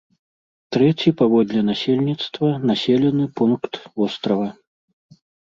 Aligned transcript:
Трэці 0.77 1.09
паводле 1.19 1.61
насельніцтва 1.67 2.47
населены 2.71 3.29
пункт 3.41 3.73
вострава. 4.03 4.49